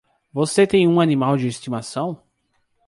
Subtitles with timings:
[0.33, 2.23] Você tem um animal de estimação?